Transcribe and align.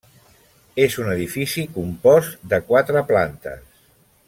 És 0.85 0.95
un 1.01 1.11
edifici 1.15 1.67
compost 1.77 2.41
de 2.55 2.61
quatre 2.71 3.05
plantes. 3.13 3.63